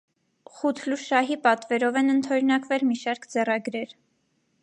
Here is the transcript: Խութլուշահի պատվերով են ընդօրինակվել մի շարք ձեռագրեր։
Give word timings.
Խութլուշահի 0.59 1.37
պատվերով 1.43 2.01
են 2.01 2.09
ընդօրինակվել 2.15 2.87
մի 2.93 2.99
շարք 3.05 3.31
ձեռագրեր։ 3.35 3.97